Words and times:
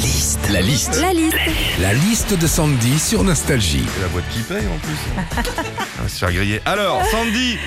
La 0.00 0.06
liste. 0.06 0.48
La 0.50 0.60
liste. 0.62 1.00
La 1.02 1.12
liste. 1.12 1.36
La 1.78 1.92
liste 1.92 2.32
de 2.38 2.46
Sandy 2.46 2.98
sur 2.98 3.22
Nostalgie. 3.22 3.84
C'est 3.94 4.00
la 4.00 4.08
boîte 4.08 4.24
qui 4.30 4.40
paye 4.40 4.66
en 4.66 4.78
plus. 4.78 4.96
On 5.98 6.02
va 6.04 6.08
se 6.08 6.18
faire 6.18 6.32
griller. 6.32 6.62
Alors, 6.64 7.04
Sandy, 7.10 7.58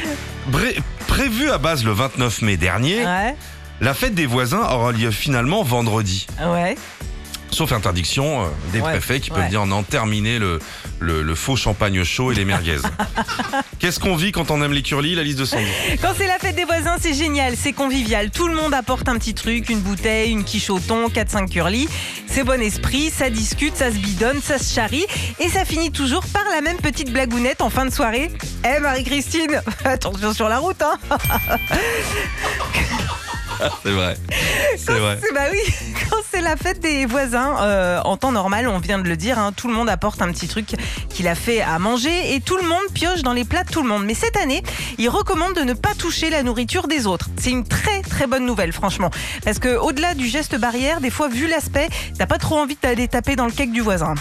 bré- 0.47 0.75
prévu 1.05 1.51
à 1.51 1.59
base 1.59 1.83
le 1.83 1.91
29 1.91 2.41
mai 2.41 2.57
dernier, 2.57 3.05
Ouais, 3.05 3.35
la 3.81 3.93
fête 3.93 4.15
des 4.15 4.25
voisins 4.25 4.61
aura 4.61 4.91
lieu 4.93 5.11
finalement 5.11 5.61
vendredi. 5.61 6.25
ouais. 6.43 6.75
Sauf 7.53 7.71
interdiction 7.71 8.41
euh, 8.41 8.47
des 8.71 8.81
Ouais, 8.81 8.91
préfets 8.91 9.19
qui 9.19 9.29
ouais. 9.31 9.37
peuvent 9.37 9.49
dire 9.49 9.61
en 9.61 9.83
terminer 9.83 10.39
le, 10.39 10.59
le, 10.99 11.21
le 11.21 11.35
faux 11.35 11.55
champagne 11.55 12.03
chaud 12.03 12.31
et 12.31 12.35
les 12.35 12.45
merguez. 12.45 12.79
Qu'est-ce 13.79 13.99
qu'on 13.99 14.15
vit 14.15 14.31
quand 14.31 14.49
on 14.49 14.61
aime 14.63 14.73
les 14.73 14.81
curlis 14.81 15.13
La 15.15 15.21
liste 15.23 15.37
de 15.39 15.45
Sandy. 15.45 15.67
Quand 16.01 16.13
c'est 16.17 16.25
la 16.27 16.39
fête 16.39 16.55
des 16.55 16.65
voisins, 16.65 16.95
c'est 16.99 17.13
génial, 17.13 17.53
c'est 17.55 17.73
convivial. 17.73 18.31
Tout 18.31 18.47
le 18.47 18.55
monde 18.55 18.73
apporte 18.73 19.07
un 19.07 19.17
petit 19.17 19.33
truc, 19.35 19.69
une 19.69 19.81
bouteille, 19.81 20.31
une 20.31 20.43
quiche 20.43 20.69
au 20.71 20.79
thon, 20.79 21.07
4-5 21.09 21.49
curly. 21.49 21.87
C'est 22.27 22.43
bon 22.43 22.59
esprit, 22.61 23.11
ça 23.11 23.29
discute, 23.29 23.75
ça 23.75 23.91
se 23.91 23.97
bidonne, 23.97 24.41
ça 24.41 24.57
se 24.57 24.73
charrie. 24.73 25.05
Et 25.39 25.47
ça 25.49 25.63
finit 25.63 25.91
toujours 25.91 26.25
par 26.25 26.43
la 26.53 26.61
même 26.61 26.77
petite 26.77 27.11
blagounette 27.11 27.61
en 27.61 27.69
fin 27.69 27.85
de 27.85 27.91
soirée. 27.91 28.31
Eh 28.65 28.79
Marie-Christine, 28.79 29.61
attention 29.85 30.33
sur 30.33 30.49
la 30.49 30.57
route, 30.57 30.81
hein 30.81 30.97
C'est 33.83 33.91
vrai. 33.91 34.17
C'est 34.77 34.99
vrai. 34.99 35.19
Bah 35.33 35.41
oui, 35.51 35.59
quand 36.09 36.17
c'est 36.31 36.41
la 36.41 36.55
fête 36.55 36.79
des 36.79 37.05
voisins, 37.05 37.55
euh, 37.61 37.99
en 38.03 38.17
temps 38.17 38.31
normal, 38.31 38.67
on 38.67 38.79
vient 38.79 38.99
de 38.99 39.07
le 39.07 39.15
dire, 39.17 39.37
hein, 39.39 39.51
tout 39.55 39.67
le 39.67 39.73
monde 39.73 39.89
apporte 39.89 40.21
un 40.21 40.31
petit 40.31 40.47
truc 40.47 40.75
qu'il 41.09 41.27
a 41.27 41.35
fait 41.35 41.61
à 41.61 41.79
manger 41.79 42.33
et 42.35 42.41
tout 42.41 42.57
le 42.57 42.63
monde 42.63 42.81
pioche 42.93 43.21
dans 43.21 43.33
les 43.33 43.45
plats 43.45 43.63
de 43.63 43.69
tout 43.71 43.81
le 43.81 43.87
monde. 43.87 44.03
Mais 44.05 44.13
cette 44.13 44.37
année, 44.37 44.63
il 44.97 45.09
recommande 45.09 45.53
de 45.55 45.61
ne 45.61 45.73
pas 45.73 45.93
toucher 45.97 46.29
la 46.29 46.43
nourriture 46.43 46.87
des 46.87 47.07
autres. 47.07 47.29
C'est 47.37 47.51
une 47.51 47.65
très 47.67 48.01
très 48.01 48.27
bonne 48.27 48.45
nouvelle, 48.45 48.73
franchement. 48.73 49.09
Parce 49.43 49.59
que 49.59 49.77
au-delà 49.77 50.13
du 50.13 50.27
geste 50.27 50.57
barrière, 50.57 51.01
des 51.01 51.09
fois, 51.09 51.27
vu 51.29 51.47
l'aspect, 51.47 51.89
t'as 52.17 52.25
pas 52.25 52.37
trop 52.37 52.57
envie 52.57 52.77
d'aller 52.81 53.07
taper 53.07 53.35
dans 53.35 53.45
le 53.45 53.51
cake 53.51 53.71
du 53.71 53.81
voisin. 53.81 54.15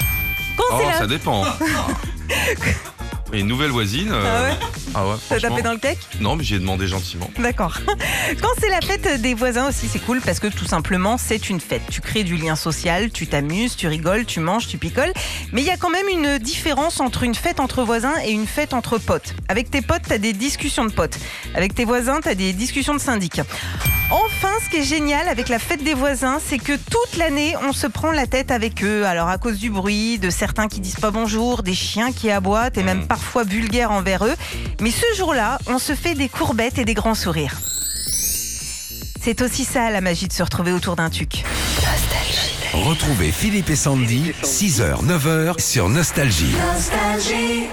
Quand 0.57 0.65
Oh, 0.73 0.83
la... 0.87 0.99
ça 0.99 1.07
dépend. 1.07 1.45
Et 3.35 3.41
une 3.41 3.47
nouvelle 3.47 3.71
voisine. 3.71 4.11
euh, 4.13 4.23
Ah 4.25 4.43
ouais 4.43 4.59
ah 4.95 5.07
ouais, 5.09 5.15
T'as 5.29 5.37
franchement. 5.39 5.49
tapé 5.57 5.63
dans 5.63 5.73
le 5.73 5.79
cake 5.79 5.99
Non, 6.21 6.37
mais 6.37 6.45
j'ai 6.45 6.59
demandé 6.59 6.87
gentiment. 6.87 7.31
D'accord. 7.39 7.79
Quand 8.43 8.49
c'est 8.61 8.69
la 8.69 8.81
fête 8.83 9.23
des 9.23 9.33
voisins 9.33 9.69
aussi, 9.71 9.89
c'est 9.89 10.01
cool 10.01 10.21
parce 10.21 10.39
que 10.39 10.49
tout 10.49 10.67
simplement, 10.67 11.17
c'est 11.17 11.49
une 11.49 11.59
fête. 11.61 11.81
Tu 11.91 12.03
crées 12.03 12.25
du 12.25 12.37
lien 12.37 12.57
social, 12.57 13.11
tu 13.11 13.27
t'amuses, 13.27 13.75
tu 13.77 13.89
rigoles, 13.89 14.27
tu 14.27 14.41
manges, 14.41 14.67
tu 14.69 14.77
picoles. 14.77 15.13
Mais 15.53 15.63
il 15.63 15.67
y 15.67 15.71
a 15.71 15.79
quand 15.79 15.89
même 15.91 16.09
une 16.09 16.39
différence 16.39 17.01
entre 17.01 17.23
une 17.23 17.35
fête 17.35 17.59
entre 17.59 17.83
voisins 17.85 18.15
et 18.25 18.33
une 18.33 18.47
fête 18.47 18.75
entre 18.75 18.99
potes. 18.99 19.35
Avec 19.49 19.71
tes 19.71 19.81
potes, 19.81 20.03
t'as 20.07 20.19
des 20.19 20.35
discussions 20.35 20.85
de 20.85 20.93
potes. 20.93 21.19
Avec 21.55 21.75
tes 21.75 21.87
voisins, 21.87 22.21
t'as 22.23 22.35
des 22.35 22.53
discussions 22.53 22.93
de 22.95 23.01
syndic. 23.01 23.41
Enfin, 24.13 24.51
ce 24.63 24.69
qui 24.69 24.77
est 24.77 24.85
génial 24.85 25.27
avec 25.27 25.49
la 25.49 25.59
fête 25.59 25.83
des 25.83 25.95
voisins, 25.95 26.39
c'est 26.47 26.59
que 26.59 26.75
toute 26.75 27.17
l'année, 27.17 27.55
on 27.67 27.73
se 27.73 27.87
prend 27.87 28.11
la 28.11 28.27
tête 28.27 28.51
avec 28.51 28.85
eux. 28.85 29.07
Alors, 29.07 29.29
à 29.29 29.39
cause 29.39 29.57
du 29.57 29.71
bruit, 29.71 30.19
de 30.19 30.29
certains 30.29 30.69
qui 30.69 30.81
disent 30.81 31.01
pas 31.01 31.11
bonjour, 31.11 31.63
des 31.63 31.73
chiens 31.73 32.13
qui 32.13 32.31
aboient 32.31 32.69
et 32.77 32.83
même 32.83 33.07
parfois 33.07 33.43
vulgaires 33.43 33.91
envers 33.91 34.27
eux. 34.27 34.35
Mais 34.83 34.91
ce 34.91 35.07
jour-là, 35.17 35.59
on 35.67 35.79
se 35.79 35.95
fait 35.95 36.15
des 36.15 36.29
courbettes 36.29 36.79
et 36.79 36.85
des 36.85 36.93
grands 36.93 37.15
sourires. 37.15 37.59
C'est 39.23 39.41
aussi 39.41 39.65
ça 39.65 39.89
la 39.89 40.03
magie 40.03 40.29
de 40.29 40.33
se 40.35 40.43
retrouver 40.43 40.73
autour 40.73 40.95
d'un 40.95 41.09
tuc. 41.09 41.45
Retrouvez 42.75 43.33
Philippe 43.33 43.71
et 43.71 43.77
Sandy, 43.77 44.33
6h, 44.43 45.07
9h 45.07 45.59
sur 45.59 45.89
Nostalgie. 45.89 46.55
Nostalgie. 46.75 47.69